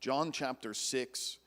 [0.00, 1.38] John chapter 6.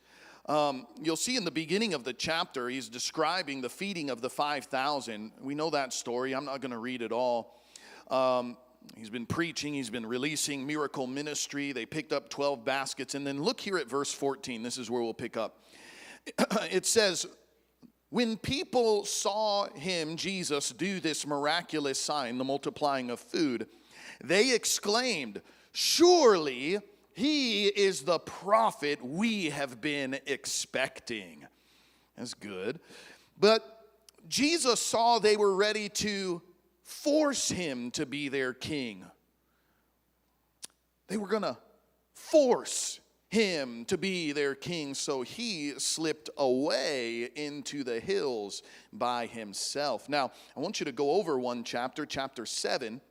[0.48, 4.30] Um, you'll see in the beginning of the chapter, he's describing the feeding of the
[4.30, 5.32] 5,000.
[5.40, 6.34] We know that story.
[6.34, 7.62] I'm not going to read it all.
[8.10, 8.58] Um,
[8.98, 11.72] he's been preaching, he's been releasing miracle ministry.
[11.72, 13.16] They picked up 12 baskets.
[13.16, 14.64] And then look here at verse 14.
[14.64, 15.64] This is where we'll pick up.
[16.72, 17.26] It says,
[18.10, 23.68] When people saw him, Jesus, do this miraculous sign, the multiplying of food,
[24.22, 25.42] they exclaimed,
[25.72, 26.80] Surely
[27.14, 31.46] he is the prophet we have been expecting.
[32.18, 32.80] That's good.
[33.40, 33.86] But
[34.28, 36.42] Jesus saw they were ready to
[36.84, 39.06] force him to be their king.
[41.08, 41.58] They were going to
[42.14, 43.00] force
[43.30, 50.10] him to be their king, so he slipped away into the hills by himself.
[50.10, 53.02] Now, I want you to go over one chapter, chapter 7.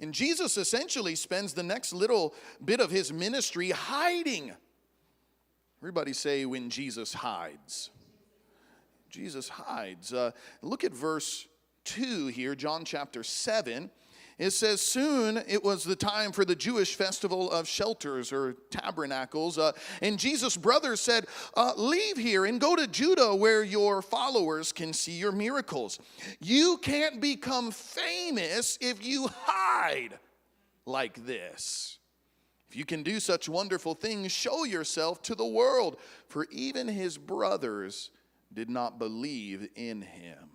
[0.00, 2.34] And Jesus essentially spends the next little
[2.64, 4.52] bit of his ministry hiding.
[5.80, 7.90] Everybody say, when Jesus hides.
[9.10, 10.12] Jesus hides.
[10.12, 11.46] Uh, look at verse
[11.84, 13.90] 2 here, John chapter 7.
[14.38, 19.58] It says, Soon it was the time for the Jewish festival of shelters or tabernacles.
[19.58, 24.72] Uh, and Jesus' brothers said, uh, Leave here and go to Judah where your followers
[24.72, 25.98] can see your miracles.
[26.40, 30.18] You can't become famous if you hide
[30.86, 31.98] like this.
[32.68, 37.16] If you can do such wonderful things, show yourself to the world, for even his
[37.16, 38.10] brothers
[38.52, 40.50] did not believe in him.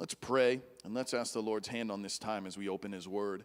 [0.00, 3.06] Let's pray and let's ask the Lord's hand on this time as we open His
[3.06, 3.44] Word.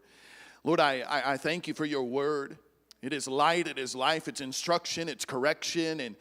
[0.64, 2.58] Lord, I, I, I thank you for your Word.
[3.02, 6.16] It is light, it is life, it's instruction, it's correction, and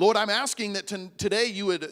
[0.00, 0.86] Lord, I'm asking that
[1.18, 1.88] today you would uh,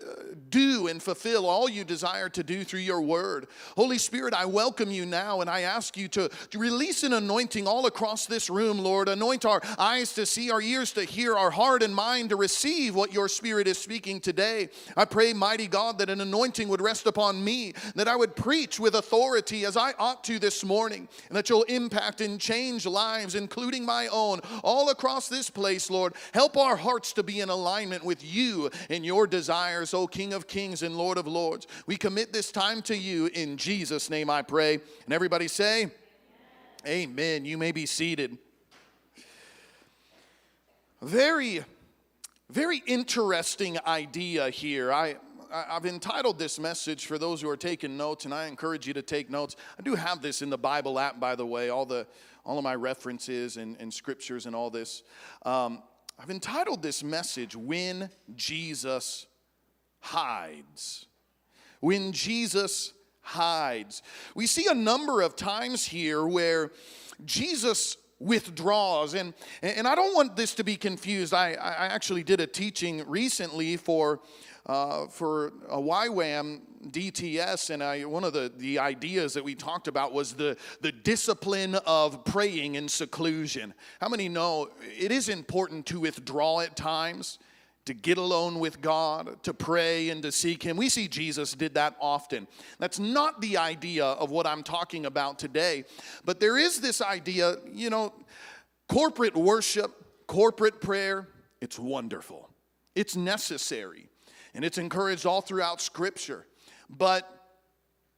[0.48, 3.48] do and fulfill all you desire to do through your word.
[3.76, 7.66] Holy Spirit, I welcome you now and I ask you to, to release an anointing
[7.66, 9.10] all across this room, Lord.
[9.10, 12.94] Anoint our eyes to see, our ears to hear, our heart and mind to receive
[12.94, 14.70] what your spirit is speaking today.
[14.96, 18.80] I pray, mighty God, that an anointing would rest upon me, that I would preach
[18.80, 23.34] with authority as I ought to this morning, and that you'll impact and change lives,
[23.34, 26.14] including my own, all across this place, Lord.
[26.32, 30.32] Help our hearts to be in alignment alignment with you and your desires, O King
[30.32, 31.66] of Kings and Lord of Lords.
[31.86, 34.74] We commit this time to you in Jesus' name, I pray.
[35.04, 35.92] And everybody say, Amen.
[36.86, 37.44] Amen.
[37.44, 38.38] You may be seated.
[41.02, 41.64] Very,
[42.50, 44.92] very interesting idea here.
[44.92, 45.16] I,
[45.52, 49.02] I've entitled this message for those who are taking notes, and I encourage you to
[49.02, 49.56] take notes.
[49.78, 52.06] I do have this in the Bible app, by the way, all the
[52.44, 55.02] all of my references and, and scriptures and all this.
[55.44, 55.82] Um,
[56.18, 59.26] I've entitled this message, When Jesus
[60.00, 61.06] Hides.
[61.80, 64.02] When Jesus hides.
[64.34, 66.72] We see a number of times here where
[67.24, 69.14] Jesus withdraws.
[69.14, 71.34] And, and I don't want this to be confused.
[71.34, 74.20] I, I actually did a teaching recently for
[74.68, 79.88] uh, for a YWAM DTS, and I, one of the, the ideas that we talked
[79.88, 83.74] about was the, the discipline of praying in seclusion.
[84.00, 87.38] How many know it is important to withdraw at times?
[87.84, 90.76] to get alone with God, to pray and to seek Him.
[90.76, 92.46] We see Jesus did that often.
[92.78, 95.84] That's not the idea of what I'm talking about today,
[96.22, 98.12] but there is this idea, you know,
[98.90, 99.90] corporate worship,
[100.26, 101.28] corporate prayer,
[101.62, 102.50] it's wonderful,
[102.94, 104.07] it's necessary
[104.58, 106.44] and it's encouraged all throughout Scripture.
[106.90, 107.32] But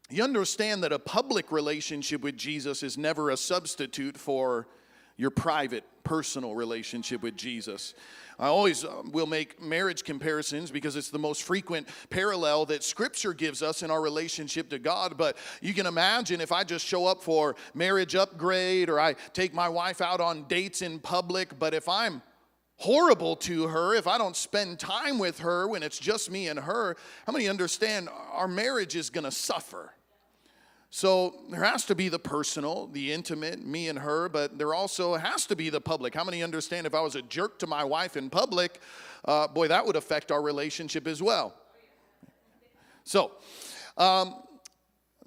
[0.08, 4.66] you understand that a public relationship with Jesus is never a substitute for
[5.18, 7.92] your private, personal relationship with Jesus.
[8.38, 13.34] I always uh, will make marriage comparisons because it's the most frequent parallel that Scripture
[13.34, 15.18] gives us in our relationship to God.
[15.18, 19.52] But you can imagine if I just show up for marriage upgrade or I take
[19.52, 22.22] my wife out on dates in public, but if I'm
[22.80, 26.58] horrible to her if I don't spend time with her when it's just me and
[26.58, 26.96] her.
[27.26, 29.92] How many understand our marriage is going to suffer?
[30.88, 35.14] So there has to be the personal, the intimate, me and her, but there also
[35.14, 36.14] has to be the public.
[36.14, 38.80] How many understand if I was a jerk to my wife in public,
[39.26, 41.54] uh, boy, that would affect our relationship as well.
[43.04, 43.32] So,
[43.98, 44.36] um,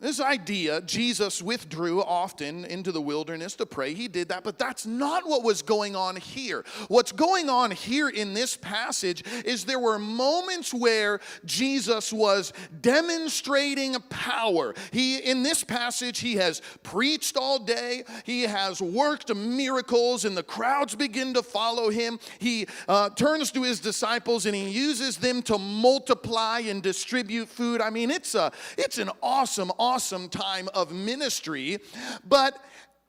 [0.03, 3.93] this idea, Jesus withdrew often into the wilderness to pray.
[3.93, 6.65] He did that, but that's not what was going on here.
[6.89, 12.51] What's going on here in this passage is there were moments where Jesus was
[12.81, 14.73] demonstrating power.
[14.91, 18.03] He in this passage he has preached all day.
[18.25, 22.19] He has worked miracles and the crowds begin to follow him.
[22.39, 27.79] He uh, turns to his disciples and he uses them to multiply and distribute food.
[27.79, 31.77] I mean, it's a it's an awesome awesome awesome time of ministry.
[32.27, 32.57] But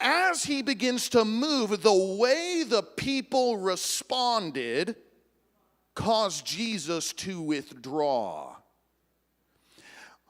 [0.00, 4.96] as he begins to move, the way the people responded
[5.94, 8.54] caused Jesus to withdraw.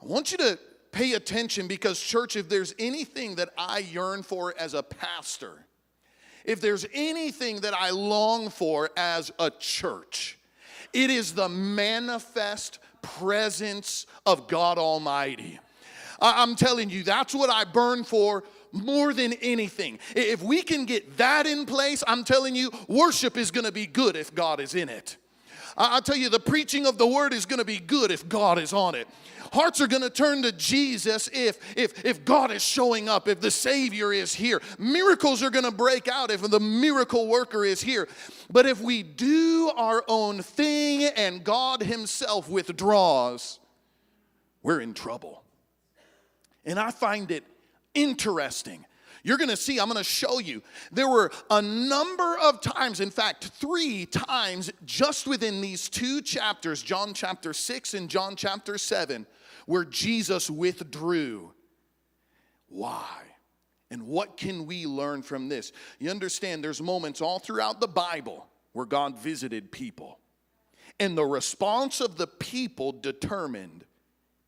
[0.01, 0.57] I want you to
[0.93, 5.65] pay attention because, church, if there's anything that I yearn for as a pastor,
[6.45, 10.39] if there's anything that I long for as a church,
[10.93, 15.59] it is the manifest presence of God Almighty.
[16.19, 19.99] I'm telling you, that's what I burn for more than anything.
[20.15, 24.15] If we can get that in place, I'm telling you, worship is gonna be good
[24.15, 25.17] if God is in it.
[25.77, 28.73] I tell you, the preaching of the word is gonna be good if God is
[28.73, 29.07] on it.
[29.55, 33.39] Hearts are going to turn to Jesus if, if, if God is showing up, if
[33.39, 34.61] the Savior is here.
[34.77, 38.09] Miracles are going to break out if the miracle worker is here.
[38.51, 43.59] But if we do our own thing and God Himself withdraws,
[44.61, 45.44] we're in trouble.
[46.65, 47.43] And I find it
[47.93, 48.85] interesting.
[49.23, 50.61] You're gonna see, I'm gonna show you.
[50.91, 56.83] There were a number of times, in fact, three times, just within these two chapters,
[56.83, 59.25] John chapter 6 and John chapter 7,
[59.65, 61.53] where Jesus withdrew.
[62.67, 63.23] Why?
[63.89, 65.71] And what can we learn from this?
[65.99, 70.19] You understand, there's moments all throughout the Bible where God visited people.
[70.99, 73.85] And the response of the people determined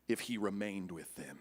[0.08, 1.40] if he remained with them.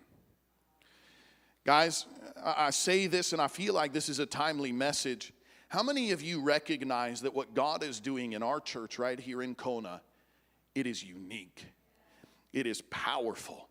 [1.67, 2.05] Guys,
[2.41, 5.33] I say this and I feel like this is a timely message.
[5.67, 9.41] How many of you recognize that what God is doing in our church right here
[9.41, 9.99] in Kona,
[10.75, 11.65] it is unique.
[12.53, 13.67] It is powerful.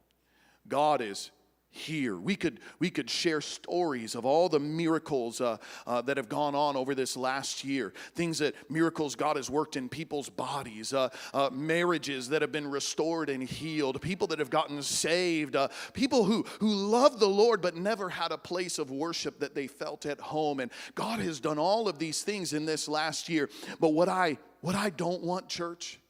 [0.68, 1.30] God is
[1.76, 2.16] here.
[2.16, 6.54] We could, we could share stories of all the miracles uh, uh, that have gone
[6.54, 7.92] on over this last year.
[8.14, 12.68] Things that miracles God has worked in people's bodies, uh, uh marriages that have been
[12.68, 17.60] restored and healed, people that have gotten saved, uh, people who, who love the Lord
[17.60, 20.60] but never had a place of worship that they felt at home.
[20.60, 23.50] And God has done all of these things in this last year.
[23.80, 26.00] But what I, what I don't want, church,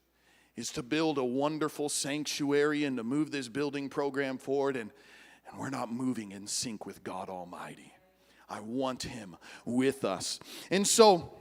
[0.57, 4.91] is to build a wonderful sanctuary and to move this building program forward and
[5.49, 7.93] and we're not moving in sync with God Almighty.
[8.49, 10.39] I want Him with us.
[10.71, 11.37] And so,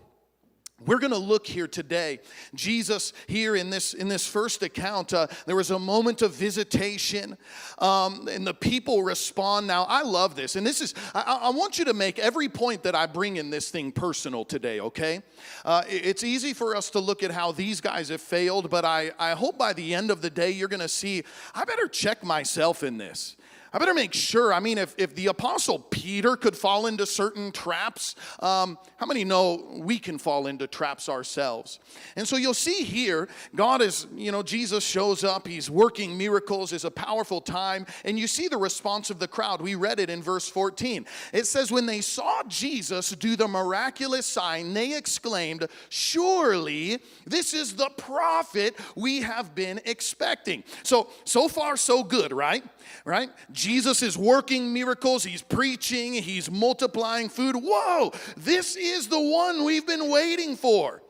[0.85, 2.19] we're going to look here today.
[2.53, 7.37] Jesus, here in this in this first account, uh, there was a moment of visitation,
[7.79, 9.67] um, and the people respond.
[9.67, 12.83] Now, I love this, and this is I, I, want you to make every point
[12.83, 14.81] that I bring in this thing personal today.
[14.81, 15.21] Okay,
[15.63, 19.11] uh, it's easy for us to look at how these guys have failed, but I
[19.17, 21.23] I hope by the end of the day you're going to see
[21.53, 23.37] I better check myself in this.
[23.75, 24.54] I better make sure.
[24.54, 29.25] I mean, if, if the apostle Peter could fall into certain traps, um, how many
[29.25, 31.80] know we can fall into traps ourselves?
[32.16, 36.72] And so you'll see here, God is, you know, Jesus shows up, he's working miracles,
[36.72, 39.62] it's a powerful time, and you see the response of the crowd.
[39.62, 41.06] We read it in verse 14.
[41.33, 47.75] It says, When they saw Jesus do the miraculous sign, they exclaimed, Surely this is
[47.75, 50.63] the prophet we have been expecting.
[50.83, 52.63] So, so far, so good, right?
[53.04, 53.31] Right?
[53.65, 57.56] Jesus is working miracles, he's preaching, he's multiplying food.
[57.56, 61.01] Whoa, this is the one we've been waiting for.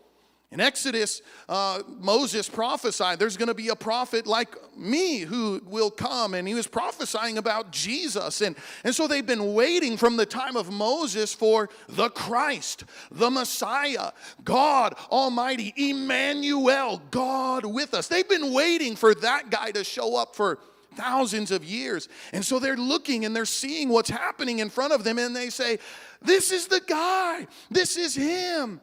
[0.52, 5.92] In Exodus, uh, Moses prophesied there's going to be a prophet like me who will
[5.92, 8.40] come, and he was prophesying about Jesus.
[8.40, 8.56] And,
[8.86, 14.14] and so they've been waiting from the time of Moses for the Christ, the Messiah,
[14.46, 18.08] God Almighty, Emmanuel, God with us.
[18.08, 20.60] They've been waiting for that guy to show up for
[20.96, 22.08] thousands of years.
[22.34, 25.50] And so they're looking and they're seeing what's happening in front of them and they
[25.50, 25.80] say,
[26.22, 28.82] This is the guy, this is him.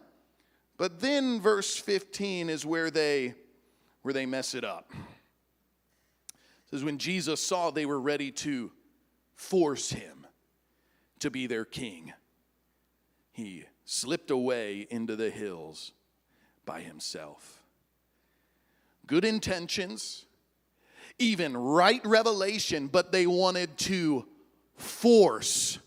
[0.76, 3.34] But then verse 15 is where they
[4.02, 4.90] where they mess it up.
[4.92, 8.72] It says when Jesus saw they were ready to
[9.34, 10.26] force him
[11.20, 12.12] to be their king,
[13.30, 15.92] he slipped away into the hills
[16.64, 17.62] by himself.
[19.06, 20.26] Good intentions,
[21.22, 24.26] even right revelation, but they wanted to
[24.76, 25.78] force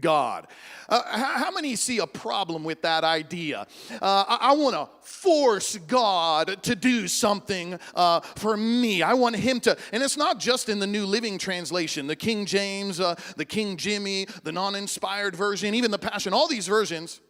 [0.00, 0.48] God.
[0.88, 3.66] Uh, how, many see a problem with that idea?
[4.02, 9.02] Uh, I, I want to force God to do something uh, for me.
[9.02, 12.44] I want Him to, and it's not just in the New Living Translation, the King
[12.44, 17.20] James, uh, the King Jimmy, the non inspired version, even the Passion, all these versions.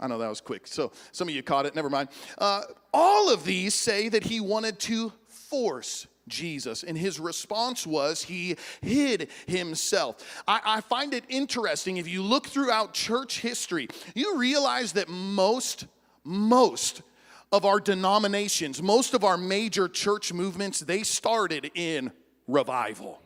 [0.00, 2.08] I know that was quick, so some of you caught it, never mind.
[2.38, 2.62] Uh,
[2.94, 6.82] all of these say that He wanted to force Jesus.
[6.82, 10.42] And his response was he hid himself.
[10.46, 15.86] I, I, find it interesting if you look throughout church history, you realize that most,
[16.24, 17.02] most
[17.50, 22.12] of our denominations, most of our major church movements, they started in
[22.46, 23.20] revival.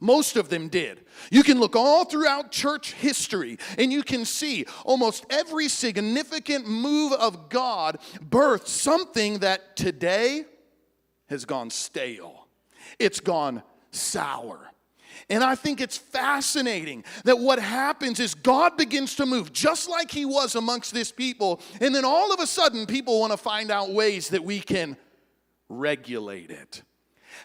[0.00, 1.04] Most of them did.
[1.30, 7.12] You can look all throughout church history and you can see almost every significant move
[7.14, 10.44] of God birthed something that today
[11.28, 12.46] has gone stale.
[12.98, 14.70] It's gone sour.
[15.30, 20.10] And I think it's fascinating that what happens is God begins to move just like
[20.10, 21.60] He was amongst this people.
[21.80, 24.96] And then all of a sudden, people want to find out ways that we can
[25.68, 26.82] regulate it.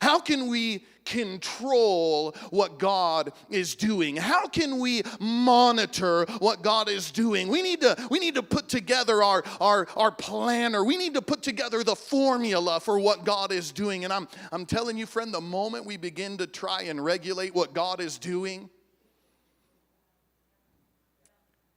[0.02, 4.15] How can we control what God is doing?
[4.15, 7.48] How can we monitor what God is doing?
[7.48, 10.83] We need to, we need to put together our, our, our planner.
[10.83, 14.03] We need to put together the formula for what God is doing.
[14.03, 17.74] And I'm, I'm telling you, friend, the moment we begin to try and regulate what
[17.74, 18.69] God is doing,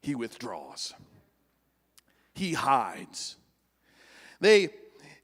[0.03, 0.95] He withdraws,
[2.35, 3.37] He hides.
[4.41, 4.71] They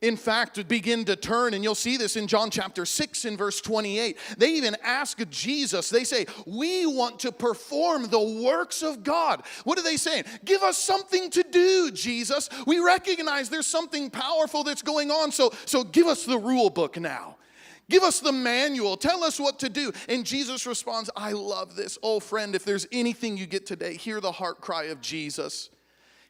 [0.02, 3.60] in fact, begin to turn, and you'll see this in John chapter 6 in verse
[3.60, 4.18] 28.
[4.36, 9.44] They even ask Jesus, they say, We want to perform the works of God.
[9.62, 10.24] What are they saying?
[10.44, 12.48] Give us something to do, Jesus.
[12.66, 16.98] We recognize there's something powerful that's going on, so, so give us the rule book
[16.98, 17.36] now.
[17.88, 18.96] Give us the manual.
[18.96, 19.92] Tell us what to do.
[20.08, 21.96] And Jesus responds, I love this.
[22.02, 25.70] Oh, friend, if there's anything you get today, hear the heart cry of Jesus.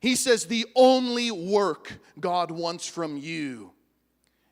[0.02, 3.71] He says, The only work God wants from you,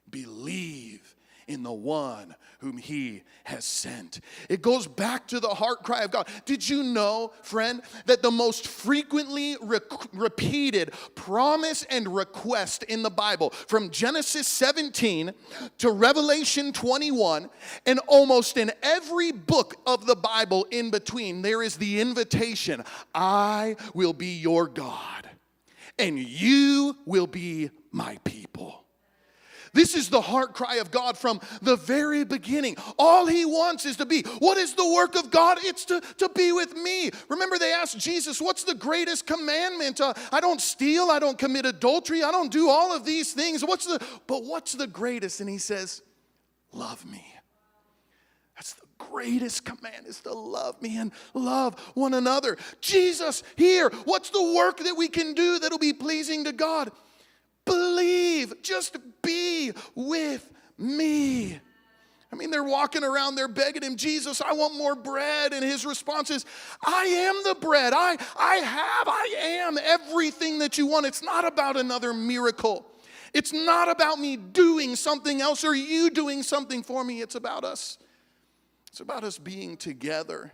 [0.09, 1.16] believe
[1.49, 4.21] in the one whom he has sent.
[4.49, 6.28] It goes back to the heart cry of God.
[6.45, 9.80] Did you know, friend, that the most frequently re-
[10.12, 15.33] repeated promise and request in the Bible, from Genesis 17
[15.78, 17.50] to Revelation 21,
[17.87, 23.75] and almost in every book of the Bible in between, there is the invitation I
[23.95, 25.29] will be your God
[26.00, 28.85] and you will be my people.
[29.73, 32.76] This is the heart cry of God from the very beginning.
[32.99, 34.23] All he wants is to be.
[34.40, 35.59] What is the work of God?
[35.61, 37.11] It's to, to be with me.
[37.28, 40.00] Remember, they asked Jesus, What's the greatest commandment?
[40.00, 43.64] Uh, I don't steal, I don't commit adultery, I don't do all of these things.
[43.64, 45.40] What's the, but what's the greatest?
[45.40, 46.02] And he says,
[46.73, 47.25] Love me
[49.11, 52.57] greatest command is to love me and love one another.
[52.80, 56.90] Jesus, here, what's the work that we can do that'll be pleasing to God?
[57.64, 61.61] Believe, just be with me.
[62.33, 65.52] I mean, they're walking around, they're begging him, Jesus, I want more bread.
[65.52, 66.45] And his response is,
[66.85, 67.92] I am the bread.
[67.95, 71.07] I, I have, I am everything that you want.
[71.07, 72.87] It's not about another miracle.
[73.35, 77.21] It's not about me doing something else or you doing something for me.
[77.21, 77.99] It's about us
[78.90, 80.52] it's about us being together.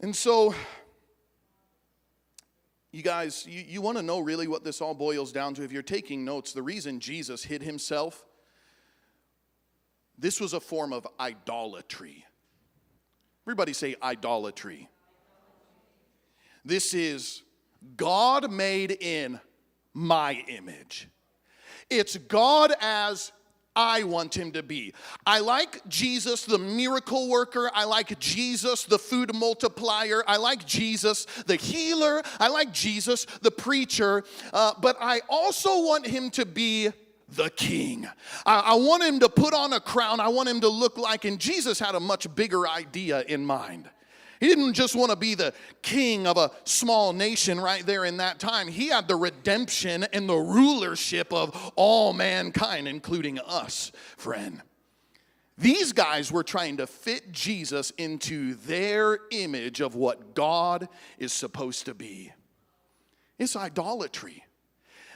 [0.00, 0.54] And so,
[2.90, 5.62] you guys, you, you want to know really what this all boils down to?
[5.62, 8.24] If you're taking notes, the reason Jesus hid himself,
[10.18, 12.24] this was a form of idolatry.
[13.46, 14.88] Everybody say idolatry.
[16.64, 17.42] This is
[17.96, 19.40] God made in
[19.94, 21.08] my image.
[21.88, 23.32] It's God as
[23.76, 24.94] I want him to be.
[25.24, 27.70] I like Jesus, the miracle worker.
[27.72, 30.24] I like Jesus, the food multiplier.
[30.26, 32.22] I like Jesus, the healer.
[32.38, 34.24] I like Jesus, the preacher.
[34.52, 36.90] Uh, but I also want him to be
[37.28, 38.08] the king.
[38.44, 40.18] I, I want him to put on a crown.
[40.20, 43.88] I want him to look like, and Jesus had a much bigger idea in mind.
[44.40, 48.16] He didn't just want to be the king of a small nation right there in
[48.16, 48.68] that time.
[48.68, 54.62] He had the redemption and the rulership of all mankind, including us, friend.
[55.58, 61.84] These guys were trying to fit Jesus into their image of what God is supposed
[61.84, 62.32] to be.
[63.38, 64.42] It's idolatry.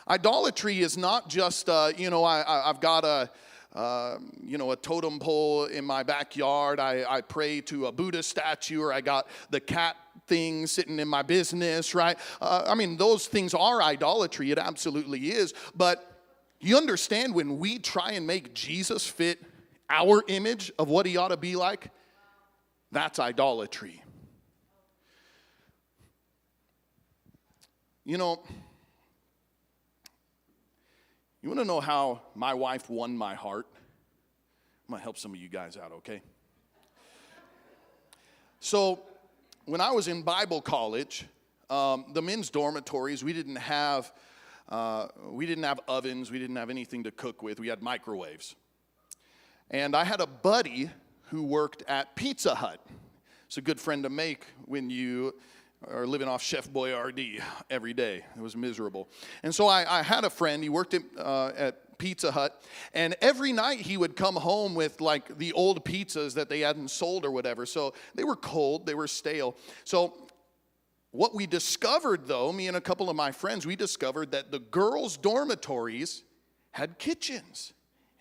[0.06, 3.30] Idolatry is not just, uh, you know, I, have got a,
[3.74, 6.78] uh, you know, a totem pole in my backyard.
[6.78, 11.08] I, I pray to a Buddha statue, or I got the cat thing sitting in
[11.08, 12.16] my business, right?
[12.40, 14.50] Uh, I mean, those things are idolatry.
[14.50, 15.54] It absolutely is.
[15.74, 16.10] But
[16.60, 19.38] you understand when we try and make Jesus fit
[19.90, 21.90] our image of what he ought to be like,
[22.90, 24.02] that's idolatry.
[28.04, 28.42] You know,
[31.44, 33.66] you want to know how my wife won my heart?
[33.74, 36.22] I'm going to help some of you guys out, okay?
[38.60, 39.02] So,
[39.66, 41.26] when I was in Bible college,
[41.68, 44.10] um, the men's dormitories, we didn't have
[44.70, 47.60] uh, we didn't have ovens, we didn't have anything to cook with.
[47.60, 48.54] We had microwaves.
[49.70, 50.88] And I had a buddy
[51.24, 52.80] who worked at Pizza Hut.
[53.48, 55.34] It's a good friend to make when you
[55.90, 58.24] are living off Chef Boyardee every day.
[58.36, 59.08] It was miserable.
[59.42, 62.60] And so I, I had a friend, he worked at, uh, at Pizza Hut,
[62.92, 66.88] and every night he would come home with like the old pizzas that they hadn't
[66.88, 67.66] sold or whatever.
[67.66, 69.56] So they were cold, they were stale.
[69.84, 70.14] So
[71.10, 74.58] what we discovered, though, me and a couple of my friends, we discovered that the
[74.58, 76.24] girls' dormitories
[76.72, 77.72] had kitchens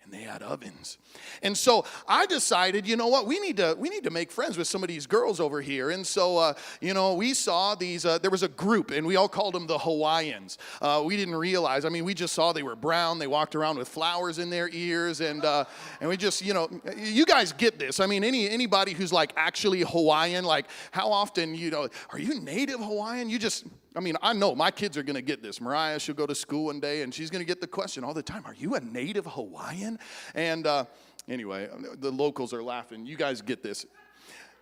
[0.04, 0.98] and they had ovens.
[1.42, 4.58] And so I decided, you know what, we need to we need to make friends
[4.58, 5.90] with some of these girls over here.
[5.90, 8.04] And so uh, you know, we saw these.
[8.04, 10.58] Uh, there was a group, and we all called them the Hawaiians.
[10.80, 11.84] Uh, we didn't realize.
[11.84, 13.18] I mean, we just saw they were brown.
[13.18, 15.64] They walked around with flowers in their ears, and uh,
[16.00, 18.00] and we just, you know, you guys get this.
[18.00, 22.40] I mean, any anybody who's like actually Hawaiian, like how often, you know, are you
[22.40, 23.30] native Hawaiian?
[23.30, 23.64] You just
[23.96, 25.60] I mean, I know my kids are going to get this.
[25.60, 28.14] Mariah, she'll go to school one day and she's going to get the question all
[28.14, 29.98] the time Are you a native Hawaiian?
[30.34, 30.86] And uh,
[31.28, 33.06] anyway, the locals are laughing.
[33.06, 33.86] You guys get this.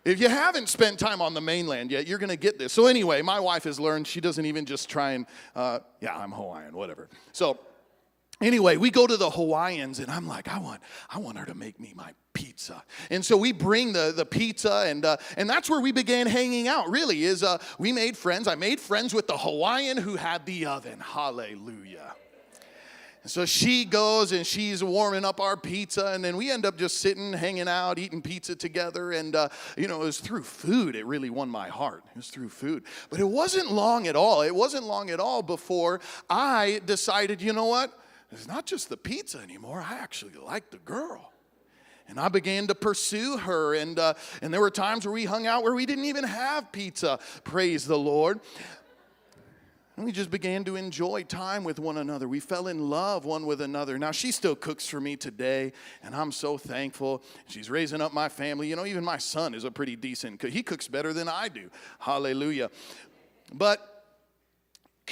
[0.04, 2.72] If you haven't spent time on the mainland yet, you're going to get this.
[2.72, 6.32] So, anyway, my wife has learned she doesn't even just try and, uh, yeah, I'm
[6.32, 7.08] Hawaiian, whatever.
[7.30, 7.60] So,
[8.42, 10.80] anyway we go to the hawaiians and i'm like i want
[11.11, 14.84] i want her to make me my pizza and so we bring the, the pizza
[14.87, 18.49] and uh, and that's where we began hanging out really is uh, we made friends
[18.49, 22.14] i made friends with the hawaiian who had the oven hallelujah
[23.22, 26.76] and so she goes and she's warming up our pizza, and then we end up
[26.76, 29.12] just sitting, hanging out, eating pizza together.
[29.12, 32.02] And, uh, you know, it was through food it really won my heart.
[32.11, 32.82] It was through food.
[33.11, 34.42] But it wasn't long at all.
[34.42, 37.96] It wasn't long at all before I decided, you know what?
[38.32, 39.84] It's not just the pizza anymore.
[39.86, 41.32] I actually like the girl.
[42.08, 43.74] And I began to pursue her.
[43.74, 46.72] And, uh, and there were times where we hung out where we didn't even have
[46.72, 47.18] pizza.
[47.44, 48.40] Praise the Lord.
[49.96, 52.26] And we just began to enjoy time with one another.
[52.26, 53.98] We fell in love one with another.
[53.98, 55.72] Now, she still cooks for me today,
[56.02, 57.22] and I'm so thankful.
[57.46, 58.68] She's raising up my family.
[58.68, 60.50] You know, even my son is a pretty decent cook.
[60.50, 61.70] He cooks better than I do.
[61.98, 62.70] Hallelujah.
[63.52, 63.91] But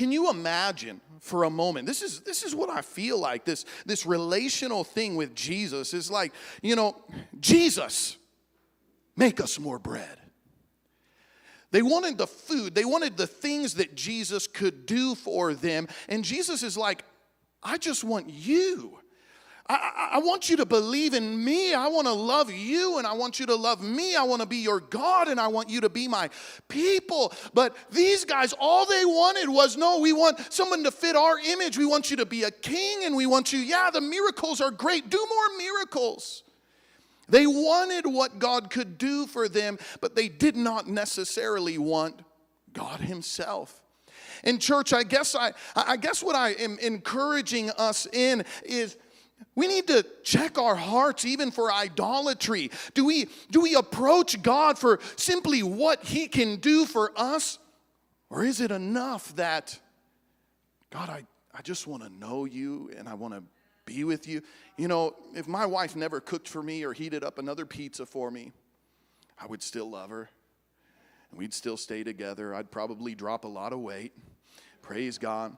[0.01, 1.87] can you imagine for a moment?
[1.87, 3.45] This is this is what I feel like.
[3.45, 6.97] This this relational thing with Jesus is like, you know,
[7.39, 8.17] Jesus,
[9.15, 10.17] make us more bread.
[11.71, 15.87] They wanted the food, they wanted the things that Jesus could do for them.
[16.09, 17.05] And Jesus is like,
[17.63, 19.00] I just want you.
[19.71, 21.75] I, I, want you to believe in me.
[21.75, 24.17] I want to love you and I want you to love me.
[24.17, 26.29] I want to be your God and I want you to be my
[26.69, 27.33] people.
[27.55, 31.79] But these guys, all they wanted was no, we want someone to fit our image.
[31.79, 34.73] We want you to be a king and we want you, yeah, the miracles are
[34.73, 35.09] great.
[35.09, 36.43] Do more miracles.
[37.29, 42.23] They wanted what God could do for them, but they did not necessarily want
[42.73, 43.81] God Himself.
[44.43, 48.97] In church, I guess I, I guess what I am encouraging us in is
[49.55, 52.71] we need to check our hearts even for idolatry.
[52.95, 57.59] Do we, do we approach God for simply what He can do for us?
[58.29, 59.79] Or is it enough that,
[60.91, 63.43] God, I, I just want to know you and I want to
[63.85, 64.43] be with you.
[64.77, 68.31] You know, if my wife never cooked for me or heated up another pizza for
[68.31, 68.53] me,
[69.39, 70.31] I would still love her.
[71.31, 72.55] And we'd still stay together.
[72.55, 74.13] I'd probably drop a lot of weight.
[74.83, 75.57] Praise God.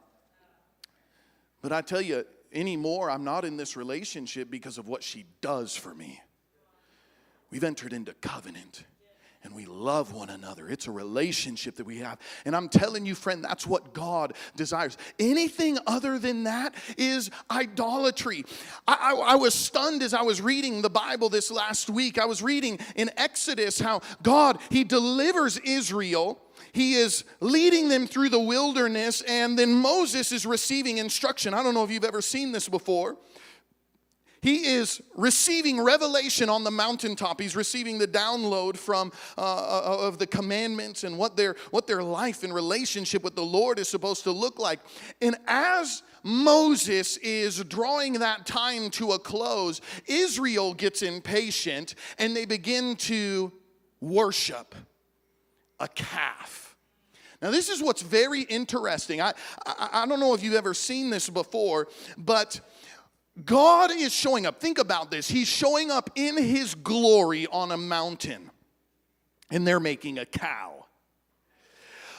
[1.61, 5.75] But I tell you, anymore, I'm not in this relationship because of what she does
[5.75, 6.21] for me.
[7.51, 8.83] We've entered into covenant
[9.43, 10.67] and we love one another.
[10.69, 12.17] It's a relationship that we have.
[12.45, 14.97] And I'm telling you, friend, that's what God desires.
[15.19, 18.45] Anything other than that is idolatry.
[18.87, 22.17] I, I, I, was stunned as I was reading the Bible this last week.
[22.17, 26.39] I was reading in Exodus how God, He delivers Israel.
[26.71, 31.53] He is leading them through the wilderness, and then Moses is receiving instruction.
[31.53, 33.17] I don't know if you've ever seen this before
[34.43, 37.39] he is receiving revelation on the mountaintop.
[37.39, 42.03] He's receiving the download from uh, uh, of the commandments and what their what their
[42.03, 44.81] life and relationship with the Lord is supposed to look like.
[45.21, 52.43] And as Moses is drawing that time to a close, Israel gets impatient and they
[52.43, 53.49] begin to
[54.01, 54.75] worship
[55.79, 56.75] a calf.
[57.41, 59.21] Now, this is what's very interesting.
[59.21, 59.33] I,
[59.65, 62.59] I, I don't know if you've ever seen this before, but
[63.43, 64.59] God is showing up.
[64.59, 65.27] Think about this.
[65.27, 68.51] He's showing up in his glory on a mountain,
[69.49, 70.85] and they're making a cow.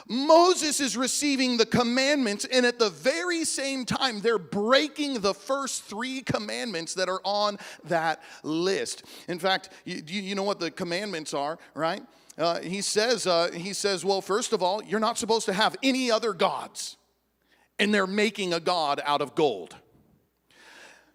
[0.07, 5.85] Moses is receiving the commandments, and at the very same time, they're breaking the first
[5.85, 9.05] three commandments that are on that list.
[9.29, 12.03] In fact, you, you know what the commandments are, right?
[12.37, 15.77] Uh, he says, uh, he says, well, first of all, you're not supposed to have
[15.83, 16.97] any other gods,
[17.79, 19.77] and they're making a god out of gold.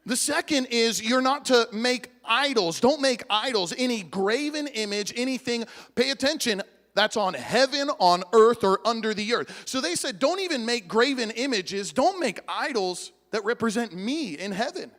[0.09, 2.79] The second is you're not to make idols.
[2.79, 5.65] Don't make idols, any graven image, anything.
[5.93, 6.63] Pay attention.
[6.95, 9.65] That's on heaven, on earth, or under the earth.
[9.65, 11.93] So they said, don't even make graven images.
[11.93, 14.89] Don't make idols that represent me in heaven.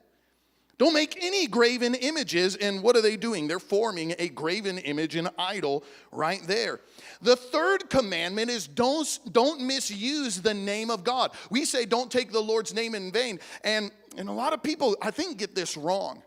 [0.78, 2.54] Don't make any graven images.
[2.54, 3.48] And what are they doing?
[3.48, 6.80] They're forming a graven image, an idol, right there.
[7.20, 11.32] The third commandment is don't, don't misuse the name of God.
[11.50, 13.40] We say don't take the Lord's name in vain.
[13.62, 16.22] And, and a lot of people, I think, get this wrong.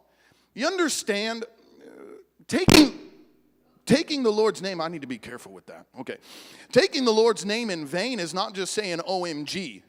[0.53, 1.91] You understand, uh,
[2.47, 2.93] taking,
[3.85, 5.85] taking the Lord's name, I need to be careful with that.
[5.99, 6.17] Okay.
[6.71, 9.83] Taking the Lord's name in vain is not just saying OMG.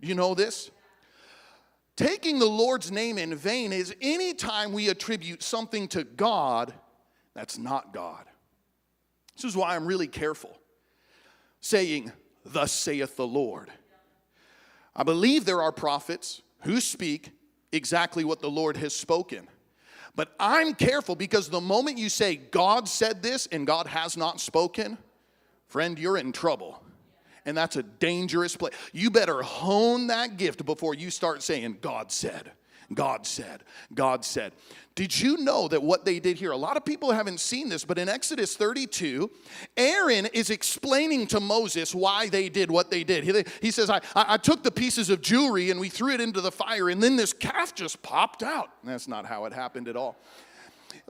[0.00, 0.70] You know this?
[1.96, 6.74] Taking the Lord's name in vain is anytime we attribute something to God
[7.34, 8.24] that's not God.
[9.36, 10.58] This is why I'm really careful
[11.60, 12.12] saying,
[12.44, 13.70] Thus saith the Lord.
[14.96, 17.30] I believe there are prophets who speak
[17.70, 19.46] exactly what the Lord has spoken.
[20.16, 24.40] But I'm careful because the moment you say, God said this and God has not
[24.40, 24.96] spoken,
[25.68, 26.82] friend, you're in trouble
[27.46, 28.74] and that's a dangerous place.
[28.92, 32.50] You better hone that gift before you start saying, God said.
[32.94, 33.62] God said,
[33.94, 34.52] God said.
[34.94, 36.52] Did you know that what they did here?
[36.52, 39.30] A lot of people haven't seen this, but in Exodus 32,
[39.76, 43.24] Aaron is explaining to Moses why they did what they did.
[43.24, 46.40] He, he says, I, I took the pieces of jewelry and we threw it into
[46.40, 48.70] the fire, and then this calf just popped out.
[48.84, 50.16] That's not how it happened at all.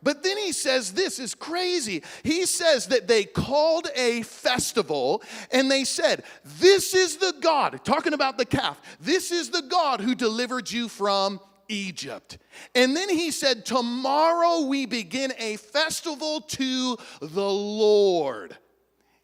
[0.02, 2.02] But then he says this is crazy.
[2.22, 8.12] He says that they called a festival and they said, This is the God, talking
[8.12, 12.38] about the calf, this is the God who delivered you from Egypt.
[12.74, 18.56] And then he said, Tomorrow we begin a festival to the Lord.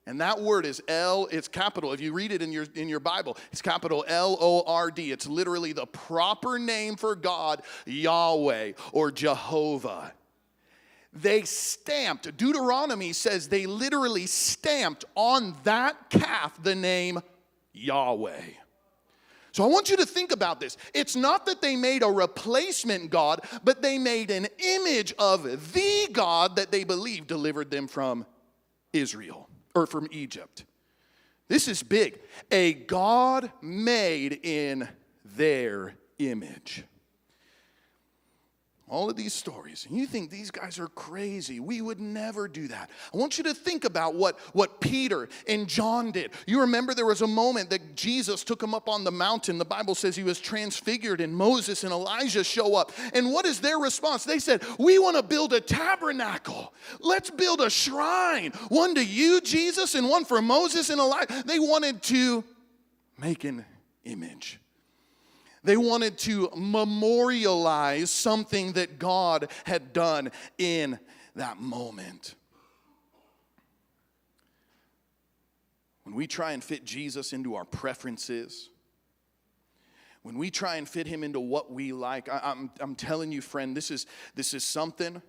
[0.05, 1.93] And that word is L, it's capital.
[1.93, 5.13] If you read it in your, in your Bible, it's capital L O R D.
[5.13, 10.13] It's literally the proper name for God, Yahweh or Jehovah
[11.13, 17.21] they stamped, Deuteronomy says they literally stamped on that calf the name
[17.73, 18.41] Yahweh.
[19.53, 20.79] So I want you to think about this.
[20.95, 26.09] It's not that they made a replacement God, but they made an image of the
[26.13, 28.27] God that they believed delivered them from
[28.93, 30.65] Israel or from Egypt.
[31.49, 32.19] This is big.
[32.51, 34.89] A God made in
[35.37, 36.85] their image
[38.93, 41.61] all of these stories, and you think these guys are crazy.
[41.61, 42.91] We would never do that.
[43.13, 46.33] I want you to think about what, what Peter and John did.
[46.47, 49.57] You remember there was a moment that Jesus took him up on the mountain.
[49.57, 52.93] The Bible says he was transfigured, and Moses and Elijah show up.
[53.15, 54.25] And what is their response?
[54.25, 56.75] They said, We want to build a tabernacle.
[57.01, 61.43] Let's build a shrine, one to you, Jesus, and one for Moses and Elijah.
[61.47, 62.45] They wanted to
[63.19, 63.65] make an
[64.05, 64.61] image.
[65.65, 70.99] They wanted to memorialize something that God had done in
[71.37, 72.35] that moment.
[76.03, 78.71] When we try and fit Jesus into our preferences,
[80.23, 83.31] when we try and fit him into what we like, I, am I'm, I'm telling
[83.31, 85.23] you, friend, this is, this is something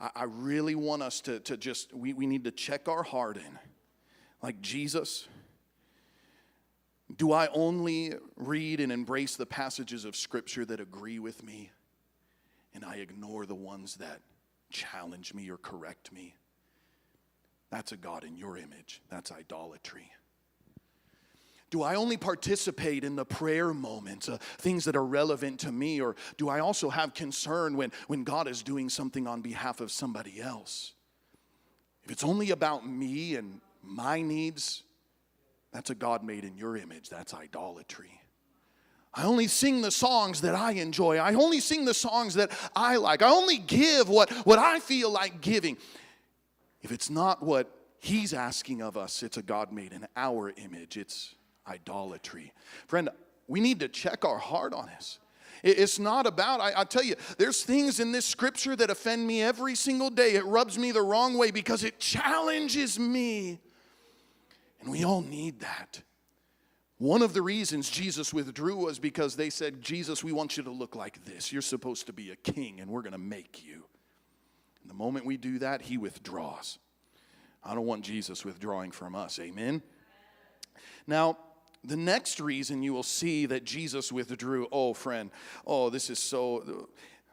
[0.00, 3.36] I, I really want us to, to just, we, we need to check our heart
[3.36, 3.58] in.
[4.42, 5.26] Like Jesus,
[7.16, 11.70] do I only read and embrace the passages of Scripture that agree with me,
[12.74, 14.20] and I ignore the ones that
[14.70, 16.34] challenge me or correct me?
[17.70, 19.02] That's a God in your image.
[19.10, 20.10] That's idolatry.
[21.70, 26.00] Do I only participate in the prayer moments, uh, things that are relevant to me,
[26.00, 29.90] or do I also have concern when, when God is doing something on behalf of
[29.90, 30.94] somebody else?
[32.04, 34.82] If it's only about me and my needs,
[35.78, 37.08] that's a God made in your image.
[37.08, 38.20] That's idolatry.
[39.14, 41.18] I only sing the songs that I enjoy.
[41.18, 43.22] I only sing the songs that I like.
[43.22, 45.76] I only give what, what I feel like giving.
[46.82, 50.96] If it's not what He's asking of us, it's a God made in our image.
[50.96, 52.52] It's idolatry.
[52.88, 53.08] Friend,
[53.46, 55.20] we need to check our heart on this.
[55.62, 59.42] It's not about, I, I, tell you, there's things in this scripture that offend me
[59.42, 60.32] every single day.
[60.32, 63.60] It rubs me the wrong way because it challenges me.
[64.80, 66.02] And we all need that.
[66.98, 70.70] One of the reasons Jesus withdrew was because they said, Jesus, we want you to
[70.70, 71.52] look like this.
[71.52, 73.84] You're supposed to be a king, and we're going to make you.
[74.82, 76.78] And the moment we do that, he withdraws.
[77.62, 79.38] I don't want Jesus withdrawing from us.
[79.38, 79.82] Amen?
[81.06, 81.38] Now,
[81.84, 85.30] the next reason you will see that Jesus withdrew, oh, friend,
[85.66, 86.88] oh, this is so,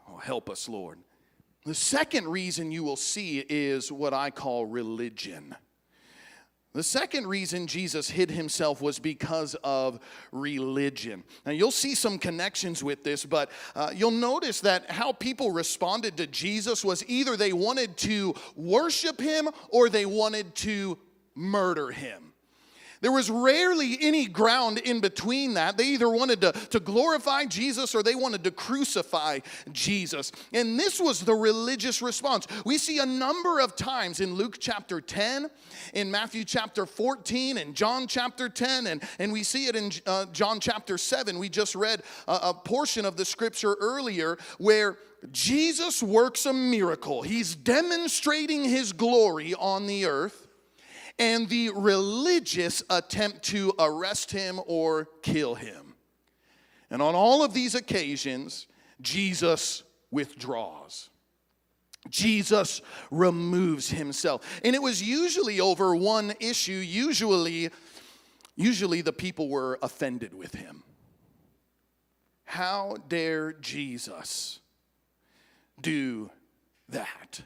[0.07, 0.99] oh, help us, Lord.
[1.65, 5.55] The second reason you will see is what I call religion.
[6.75, 9.97] The second reason Jesus hid himself was because of
[10.33, 11.23] religion.
[11.45, 16.17] Now, you'll see some connections with this, but uh, you'll notice that how people responded
[16.17, 20.97] to Jesus was either they wanted to worship him or they wanted to
[21.33, 22.33] murder him.
[23.01, 25.77] There was rarely any ground in between that.
[25.77, 29.39] They either wanted to, to glorify Jesus or they wanted to crucify
[29.71, 30.31] Jesus.
[30.53, 32.47] And this was the religious response.
[32.65, 35.49] We see a number of times in Luke chapter 10,
[35.93, 40.25] in Matthew chapter 14, in John chapter 10, and, and we see it in uh,
[40.27, 41.37] John chapter 7.
[41.37, 44.97] We just read a, a portion of the scripture earlier where
[45.31, 47.21] Jesus works a miracle.
[47.21, 50.44] He's demonstrating his glory on the earth
[51.17, 55.95] and the religious attempt to arrest him or kill him.
[56.89, 58.67] And on all of these occasions,
[59.01, 61.09] Jesus withdraws.
[62.09, 64.61] Jesus removes himself.
[64.63, 66.73] And it was usually over one issue.
[66.73, 67.69] Usually,
[68.55, 70.83] usually the people were offended with him.
[72.45, 74.59] How dare Jesus
[75.81, 76.29] do
[76.89, 77.41] that?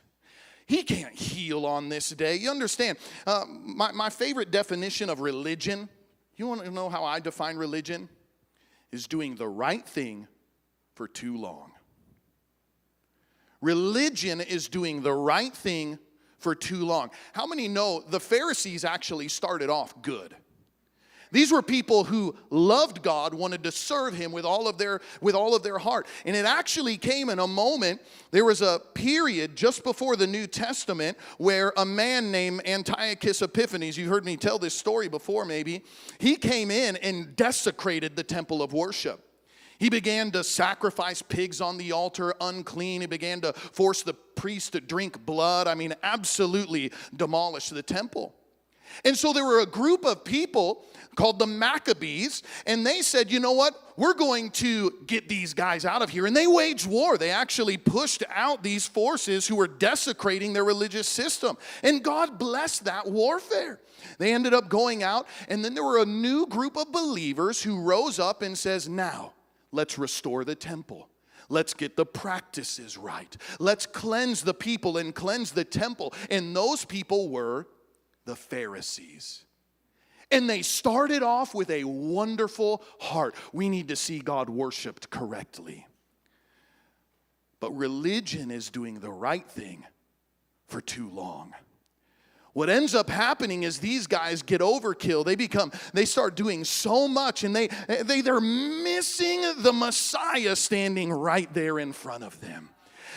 [0.70, 2.36] He can't heal on this day.
[2.36, 3.00] You understand?
[3.26, 5.90] Uh, my, my favorite definition of religion,
[6.38, 8.08] you want to know how I define religion?
[8.92, 10.28] Is doing the right thing
[10.94, 11.72] for too long.
[13.62, 15.98] Religion is doing the right thing
[16.38, 17.10] for too long.
[17.34, 20.36] How many know the Pharisees actually started off good?
[21.32, 25.36] These were people who loved God, wanted to serve him with all of their with
[25.36, 26.08] all of their heart.
[26.26, 30.48] And it actually came in a moment there was a period just before the New
[30.48, 35.84] Testament where a man named Antiochus Epiphanes, you heard me tell this story before maybe,
[36.18, 39.24] he came in and desecrated the temple of worship.
[39.78, 43.02] He began to sacrifice pigs on the altar unclean.
[43.02, 45.68] He began to force the priests to drink blood.
[45.68, 48.36] I mean, absolutely demolish the temple.
[49.06, 53.40] And so there were a group of people called the Maccabees, and they said, you
[53.40, 53.74] know what?
[53.98, 56.26] We're going to get these guys out of here.
[56.26, 57.18] And they waged war.
[57.18, 61.58] They actually pushed out these forces who were desecrating their religious system.
[61.84, 63.82] And God blessed that warfare.
[64.18, 67.82] They ended up going out, and then there were a new group of believers who
[67.82, 69.34] rose up and says, now,
[69.74, 71.10] let's restore the temple.
[71.50, 73.36] Let's get the practices right.
[73.60, 76.14] Let's cleanse the people and cleanse the temple.
[76.30, 77.68] And those people were
[78.26, 79.46] the Pharisees.
[80.32, 83.36] And they started off with a wonderful heart.
[83.52, 85.88] We need to see God worshiped correctly.
[87.60, 89.86] But religion is doing the right thing
[90.68, 91.54] for too long.
[92.54, 95.24] What ends up happening is these guys get overkill.
[95.24, 101.12] They become, they start doing so much and they, they, they're missing the Messiah standing
[101.12, 102.70] right there in front of them.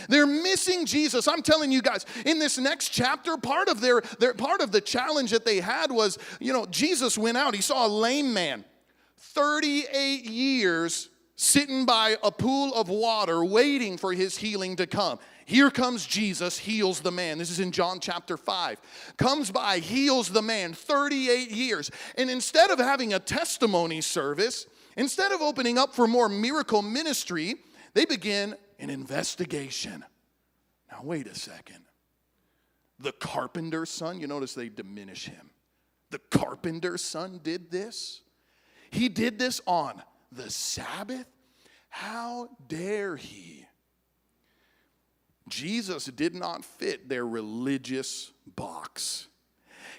[0.08, 1.28] They're missing Jesus.
[1.28, 4.80] I'm telling you guys, in this next chapter, part of their, their part of the
[4.80, 8.64] challenge that they had was, you know, Jesus went out, he saw a lame man,
[9.18, 15.18] 38 years sitting by a pool of water waiting for his healing to come.
[15.44, 17.38] Here comes Jesus, heals the man.
[17.38, 18.80] This is in John chapter 5.
[19.16, 21.90] Comes by, heals the man, 38 years.
[22.16, 27.56] And instead of having a testimony service, instead of opening up for more miracle ministry,
[27.94, 30.04] they begin an investigation.
[30.90, 31.84] Now, wait a second.
[32.98, 35.50] The carpenter's son, you notice they diminish him.
[36.10, 38.20] The carpenter's son did this.
[38.90, 41.26] He did this on the Sabbath.
[41.88, 43.66] How dare he?
[45.48, 49.28] Jesus did not fit their religious box.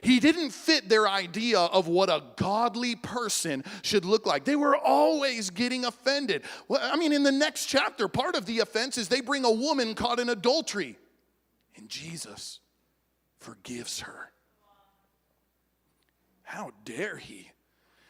[0.04, 4.44] He didn't fit their idea of what a godly person should look like.
[4.44, 6.44] They were always getting offended.
[6.68, 9.52] Well, I mean, in the next chapter, part of the offense is they bring a
[9.52, 10.98] woman caught in adultery,
[11.78, 12.60] and Jesus
[13.40, 14.32] forgives her.
[16.44, 17.50] How dare he?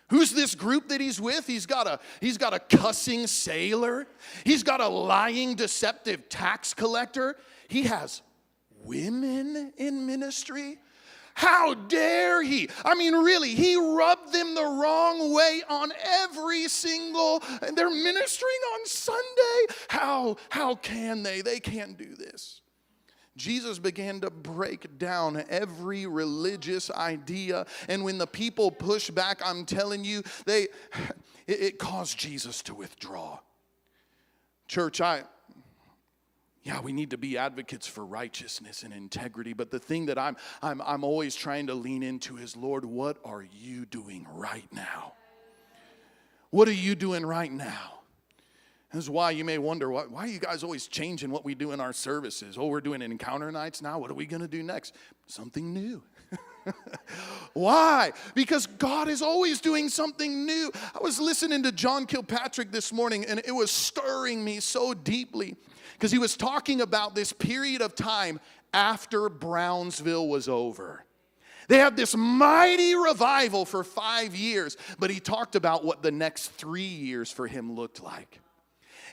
[0.09, 1.47] Who's this group that he's with?
[1.47, 4.07] He's got a he's got a cussing sailor.
[4.43, 7.35] He's got a lying deceptive tax collector.
[7.67, 8.21] He has
[8.83, 10.79] women in ministry.
[11.35, 12.69] How dare he?
[12.85, 15.91] I mean, really, he rubbed them the wrong way on
[16.21, 19.75] every single, and they're ministering on Sunday.
[19.87, 21.41] How, how can they?
[21.41, 22.61] They can't do this.
[23.35, 27.65] Jesus began to break down every religious idea.
[27.87, 30.63] And when the people push back, I'm telling you, they,
[31.47, 33.39] it, it caused Jesus to withdraw.
[34.67, 35.23] Church, I,
[36.63, 39.53] yeah, we need to be advocates for righteousness and integrity.
[39.53, 43.17] But the thing that I'm, I'm, I'm always trying to lean into is Lord, what
[43.25, 45.13] are you doing right now?
[46.51, 47.99] What are you doing right now?
[48.93, 51.55] This is why you may wonder why, why are you guys always changing what we
[51.55, 52.57] do in our services?
[52.59, 53.97] Oh, we're doing encounter nights now.
[53.97, 54.93] What are we going to do next?
[55.25, 56.03] Something new.
[57.53, 58.11] Why?
[58.35, 60.71] Because God is always doing something new.
[60.95, 65.55] I was listening to John Kilpatrick this morning and it was stirring me so deeply
[66.03, 68.37] because he was talking about this period of time
[68.73, 71.05] after Brownsville was over.
[71.69, 76.49] They had this mighty revival for five years, but he talked about what the next
[76.49, 78.41] three years for him looked like.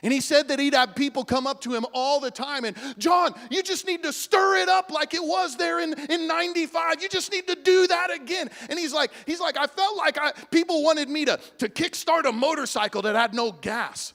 [0.03, 2.75] And he said that he'd have people come up to him all the time and,
[2.97, 7.01] John, you just need to stir it up like it was there in, in 95.
[7.01, 8.49] You just need to do that again.
[8.69, 12.27] And he's like, he's like, I felt like I, people wanted me to, to kickstart
[12.27, 14.11] a motorcycle that had no gas.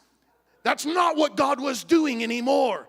[0.67, 2.89] That's not what God was doing anymore.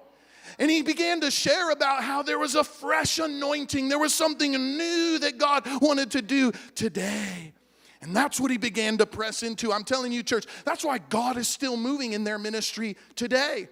[0.57, 4.51] And he began to share about how there was a fresh anointing, there was something
[4.51, 7.53] new that God wanted to do today.
[8.01, 9.71] And that's what he began to press into.
[9.71, 13.67] I'm telling you, church, that's why God is still moving in their ministry today.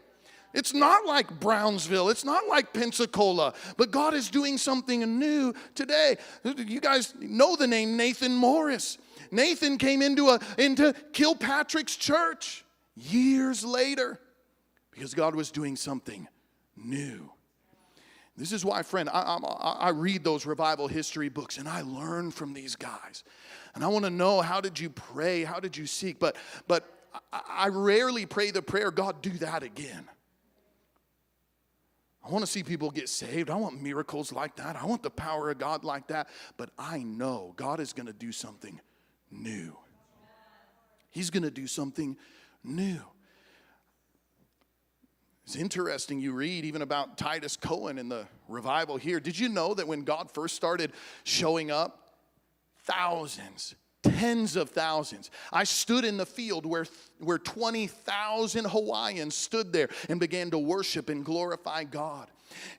[0.54, 6.18] It's not like Brownsville, it's not like Pensacola, but God is doing something new today.
[6.44, 9.00] You guys know the name Nathan Morris.
[9.32, 12.65] Nathan came into, a, into Kilpatrick's church
[12.96, 14.20] years later
[14.92, 16.28] because God was doing something
[16.76, 17.32] new.
[18.38, 22.32] This is why, friend, I, I, I, read those revival history books and I learn
[22.32, 23.24] from these guys.
[23.76, 25.46] And I want to know how did you pray?
[25.46, 26.20] How did you seek?
[26.20, 26.36] But,
[26.68, 26.86] but
[27.32, 30.10] I, I rarely pray the prayer, God, do that again.
[32.26, 33.50] I want to see people get saved.
[33.50, 34.76] I want miracles like that.
[34.76, 36.28] I want the power of God like that.
[36.58, 38.82] But I know God is going to do something
[39.32, 39.78] new.
[41.12, 42.18] He's going to do something
[42.68, 43.02] new.
[45.46, 49.20] It's interesting, you read even about Titus Coan in the revival here.
[49.20, 50.92] Did you know that when God first started
[51.24, 52.06] showing up,
[52.86, 55.32] thousands, tens of thousands.
[55.52, 56.86] I stood in the field where,
[57.20, 62.28] where 20,000 Hawaiians stood there and began to worship and glorify God.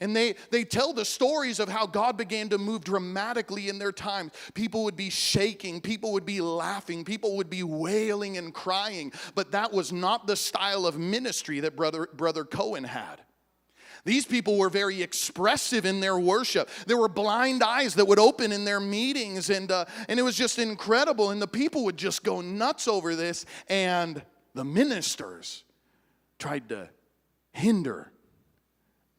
[0.00, 3.92] And they, they tell the stories of how God began to move dramatically in their
[3.92, 4.32] times.
[4.54, 9.12] People would be shaking, people would be laughing, people would be wailing and crying.
[9.34, 13.20] But that was not the style of ministry that Brother, Brother Coan had.
[14.04, 16.70] These people were very expressive in their worship.
[16.86, 20.36] There were blind eyes that would open in their meetings, and, uh, and it was
[20.36, 21.32] just incredible.
[21.32, 24.22] And the people would just go nuts over this, and
[24.54, 25.64] the ministers
[26.38, 26.88] tried to
[27.50, 28.12] hinder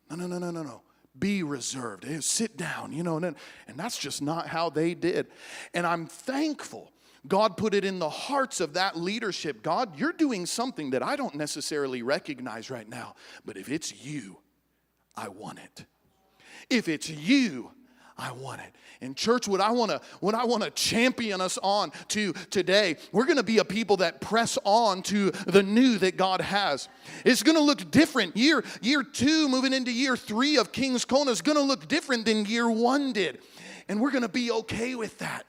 [0.10, 0.82] no, no, no, no, no, no.
[1.18, 2.06] Be reserved.
[2.24, 3.36] Sit down, you know, and,
[3.68, 5.28] and that's just not how they did.
[5.74, 6.92] And I'm thankful
[7.28, 9.62] God put it in the hearts of that leadership.
[9.62, 13.16] God, you're doing something that I don't necessarily recognize right now,
[13.46, 14.38] but if it's you,
[15.16, 15.86] I want it.
[16.70, 17.72] If it's you,
[18.18, 18.76] I want it.
[19.02, 22.98] And church, what I want to what I want to champion us on to today,
[23.12, 26.90] we're going to be a people that press on to the new that God has.
[27.24, 28.36] It's going to look different.
[28.36, 32.26] Year year 2 moving into year 3 of King's Kona is going to look different
[32.26, 33.40] than year 1 did.
[33.88, 35.46] And we're going to be okay with that.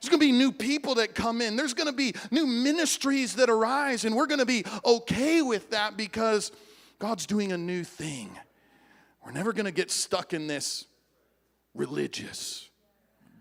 [0.00, 1.56] There's going to be new people that come in.
[1.56, 5.70] There's going to be new ministries that arise and we're going to be okay with
[5.70, 6.52] that because
[6.98, 8.30] God's doing a new thing.
[9.24, 10.84] We're never going to get stuck in this
[11.74, 12.68] religious.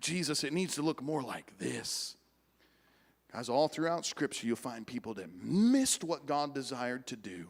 [0.04, 2.18] Jesus, it needs to look more like this.
[3.32, 7.48] Guys, all throughout Scripture, you'll find people that missed what God desired to do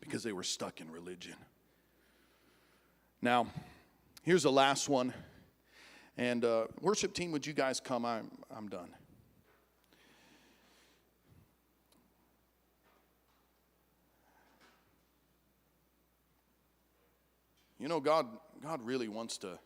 [0.00, 1.36] because they were stuck in religion.
[3.22, 3.46] Now,
[4.22, 5.14] here's the last one.
[6.18, 8.04] And uh, worship team, would you guys come?
[8.04, 8.90] I'm, I'm done.
[17.78, 18.26] You know, God
[18.62, 19.58] God really wants to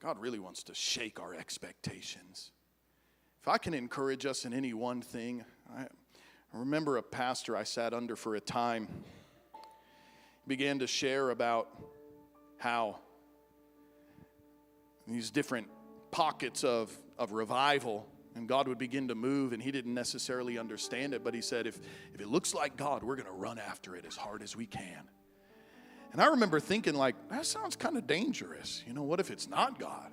[0.00, 2.50] God really wants to shake our expectations.
[3.40, 5.86] If I can encourage us in any one thing, I,
[6.52, 8.88] remember a pastor I sat under for a time
[10.46, 11.68] began to share about
[12.58, 12.98] how
[15.06, 15.68] these different
[16.10, 18.06] pockets of, of revival
[18.36, 21.66] and God would begin to move, and he didn't necessarily understand it, but he said,
[21.66, 21.78] if,
[22.14, 24.66] if it looks like God, we're going to run after it as hard as we
[24.66, 25.08] can.
[26.16, 28.82] And I remember thinking, like, that sounds kind of dangerous.
[28.86, 30.10] You know, what if it's not God?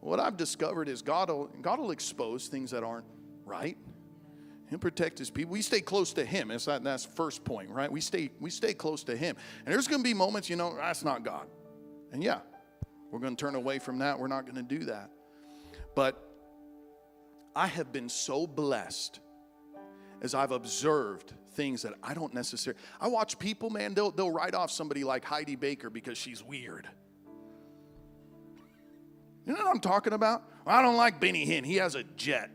[0.00, 3.04] What I've discovered is God will, God will expose things that aren't
[3.44, 3.76] right.
[4.70, 5.52] He'll protect his people.
[5.52, 6.48] We stay close to him.
[6.48, 7.92] That's, that, that's first point, right?
[7.92, 9.36] We stay, we stay close to him.
[9.66, 11.46] And there's going to be moments, you know, that's not God.
[12.10, 12.38] And yeah,
[13.10, 14.18] we're going to turn away from that.
[14.18, 15.10] We're not going to do that.
[15.94, 16.26] But
[17.54, 19.20] I have been so blessed
[20.22, 22.80] as I've observed things that I don't necessarily.
[23.00, 26.88] I watch people, man, they'll, they'll write off somebody like Heidi Baker because she's weird.
[29.46, 30.42] You know what I'm talking about?
[30.66, 31.64] I don't like Benny Hinn.
[31.64, 32.50] He has a jet.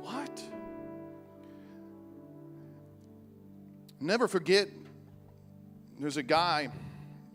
[0.00, 0.42] What?
[4.00, 4.68] Never forget,
[5.98, 6.68] there's a guy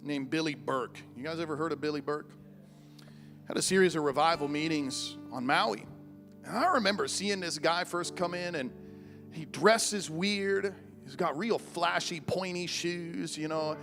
[0.01, 0.97] named Billy Burke.
[1.15, 2.29] You guys ever heard of Billy Burke?
[3.47, 5.85] Had a series of revival meetings on Maui.
[6.45, 8.71] And I remember seeing this guy first come in and
[9.31, 10.73] he dresses weird.
[11.03, 13.77] He's got real flashy, pointy shoes, you know.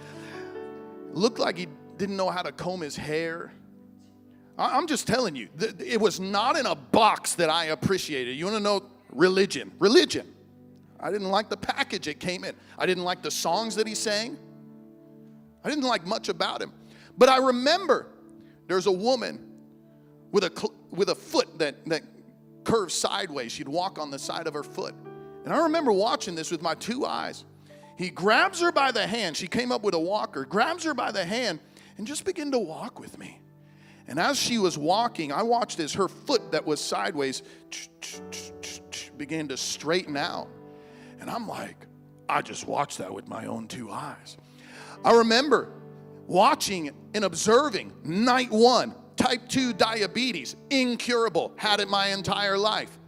[1.12, 3.52] Looked like he'd didn't know how to comb his hair.
[4.56, 5.48] I'm just telling you,
[5.78, 8.36] it was not in a box that I appreciated.
[8.36, 8.82] You want to know
[9.12, 9.70] religion?
[9.78, 10.26] Religion.
[10.98, 12.54] I didn't like the package it came in.
[12.76, 14.36] I didn't like the songs that he sang.
[15.62, 16.72] I didn't like much about him.
[17.16, 18.06] But I remember
[18.66, 19.44] there's a woman
[20.32, 22.02] with a, with a foot that, that
[22.68, 23.50] curved sideways.
[23.50, 24.94] She'd walk on the side of her foot.
[25.44, 27.46] And I remember watching this with my two eyes.
[27.96, 29.36] He grabs her by the hand.
[29.36, 31.60] She came up with a walker, grabs her by the hand,
[31.96, 33.40] and just began to walk with me.
[34.06, 37.42] And as she was walking, I watched as her foot that was sideways
[39.16, 40.48] began to straighten out.
[41.20, 41.86] And I'm like,
[42.28, 44.36] I just watched that with my own two eyes.
[45.04, 45.72] I remember
[46.26, 52.98] watching and observing night one, type 2 diabetes, incurable, had it my entire life.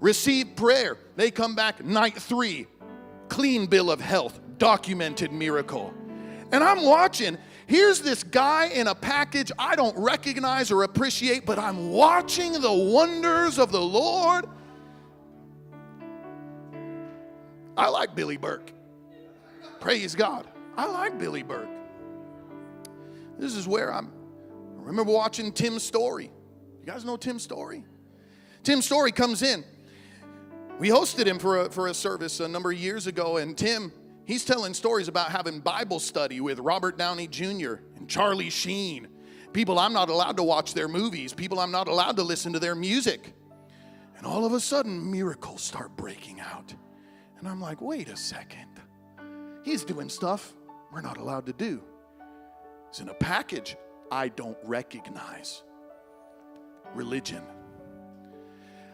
[0.00, 2.66] Received prayer, they come back night three,
[3.28, 5.92] clean bill of health, documented miracle.
[6.50, 11.58] And I'm watching, here's this guy in a package I don't recognize or appreciate, but
[11.58, 14.46] I'm watching the wonders of the Lord.
[17.76, 18.72] I like Billy Burke.
[19.80, 20.46] Praise God.
[20.76, 21.68] I like Billy Burke.
[23.38, 24.17] This is where I'm.
[24.78, 26.30] I remember watching Tim's Storey.
[26.80, 27.84] You guys know Tim's Storey?
[28.62, 29.64] Tim Storey comes in.
[30.78, 33.92] We hosted him for a, for a service a number of years ago, and Tim,
[34.24, 37.74] he's telling stories about having Bible study with Robert Downey Jr.
[37.96, 39.08] and Charlie Sheen.
[39.52, 42.60] People I'm not allowed to watch their movies, people I'm not allowed to listen to
[42.60, 43.34] their music.
[44.16, 46.74] And all of a sudden, miracles start breaking out.
[47.38, 48.68] And I'm like, wait a second.
[49.64, 50.54] He's doing stuff
[50.92, 51.82] we're not allowed to do.
[52.88, 53.76] It's in a package
[54.10, 55.62] I don't recognize.
[56.94, 57.42] Religion.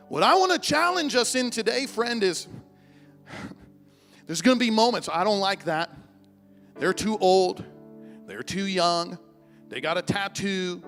[0.09, 2.49] What I want to challenge us in today, friend, is
[4.27, 5.91] there's going to be moments I don't like that.
[6.79, 7.65] They're too old,
[8.27, 9.19] they're too young,
[9.69, 10.83] they got a tattoo,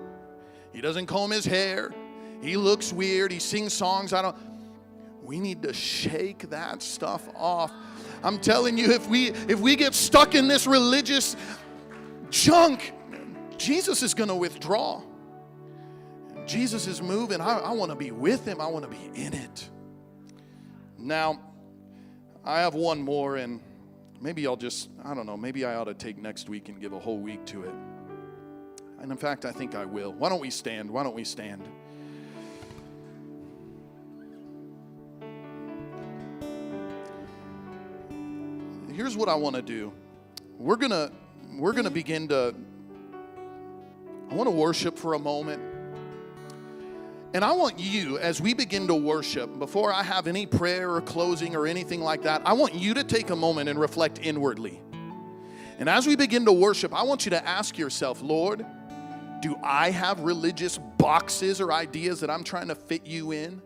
[0.73, 1.93] he doesn't comb his hair,
[2.41, 4.35] he looks weird, he sings songs I don't.
[5.23, 7.71] We need to shake that stuff off.
[8.23, 11.35] I'm telling you, if we if we get stuck in this religious
[12.29, 12.93] junk,
[13.57, 15.01] Jesus is going to withdraw.
[16.45, 17.41] Jesus is moving.
[17.41, 18.61] I, I want to be with him.
[18.61, 19.69] I want to be in it.
[20.97, 21.39] Now,
[22.45, 23.59] I have one more, and
[24.21, 26.93] maybe I'll just, I don't know, maybe I ought to take next week and give
[26.93, 27.73] a whole week to it.
[28.99, 30.13] And in fact, I think I will.
[30.13, 30.89] Why don't we stand?
[30.89, 31.67] Why don't we stand?
[38.91, 39.93] Here's what I want to do.
[40.57, 41.11] We're going to
[41.59, 42.55] we're going to begin to
[44.29, 45.61] I want to worship for a moment.
[47.33, 51.01] And I want you, as we begin to worship, before I have any prayer or
[51.01, 54.81] closing or anything like that, I want you to take a moment and reflect inwardly.
[55.79, 58.65] And as we begin to worship, I want you to ask yourself, Lord,
[59.41, 63.61] do I have religious boxes or ideas that I'm trying to fit you in?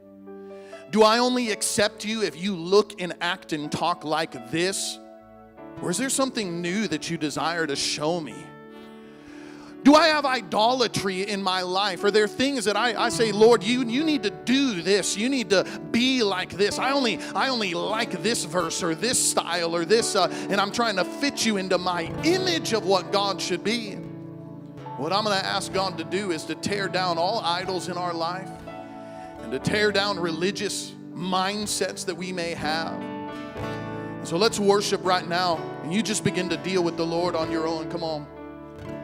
[0.90, 5.00] Do I only accept you if you look and act and talk like this?
[5.82, 8.36] Or is there something new that you desire to show me?
[9.84, 12.04] Do I have idolatry in my life?
[12.04, 15.18] Are there things that I, I say, Lord, you, you need to do this.
[15.18, 16.78] You need to be like this.
[16.78, 20.72] I only, I only like this verse or this style or this, uh, and I'm
[20.72, 23.94] trying to fit you into my image of what God should be.
[24.98, 27.98] What I'm going to ask God to do is to tear down all idols in
[27.98, 28.52] our life
[29.42, 33.04] and to tear down religious mindsets that we may have.
[34.24, 35.58] So let's worship right now.
[35.82, 37.90] And you just begin to deal with the Lord on your own.
[37.90, 38.28] Come on.